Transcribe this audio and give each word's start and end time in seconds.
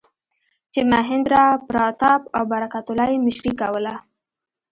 چې 0.73 0.81
مهیندراپراتاپ 0.93 2.21
او 2.37 2.43
برکت 2.53 2.85
الله 2.89 3.07
یې 3.11 3.19
مشري 3.27 3.53
کوله. 3.61 3.95